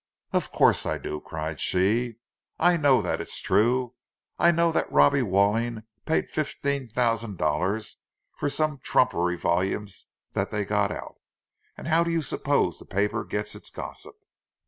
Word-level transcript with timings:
"Of 0.33 0.51
course 0.51 0.87
I 0.87 0.97
do," 0.97 1.19
cried 1.19 1.59
she. 1.59 2.15
"I 2.57 2.75
know 2.75 3.03
that 3.03 3.21
it's 3.21 3.39
true! 3.39 3.93
I 4.39 4.49
know 4.49 4.71
that 4.71 4.91
Robbie 4.91 5.21
Walling 5.21 5.83
paid 6.07 6.31
fifteen 6.31 6.87
thousand 6.87 7.37
dollars 7.37 7.97
for 8.35 8.49
some 8.49 8.79
trumpery 8.79 9.37
volumes 9.37 10.07
that 10.33 10.49
they 10.49 10.65
got 10.65 10.89
out! 10.91 11.17
And 11.77 11.87
how 11.87 12.03
do 12.03 12.09
you 12.09 12.23
suppose 12.23 12.79
the 12.79 12.85
paper 12.85 13.23
gets 13.23 13.53
its 13.53 13.69
gossip?" 13.69 14.15